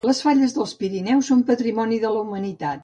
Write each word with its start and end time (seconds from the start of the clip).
Les 0.09 0.19
falles 0.27 0.55
dels 0.59 0.73
Pirineus 0.79 1.31
són 1.33 1.45
Patrimoni 1.51 2.03
de 2.07 2.13
la 2.17 2.25
Humanitat 2.27 2.79